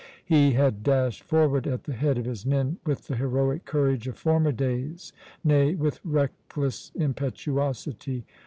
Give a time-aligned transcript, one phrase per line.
[0.25, 4.17] He had dashed forward at the head of his men with the heroic courage of
[4.17, 8.25] former days nay, with reckless impetuosity.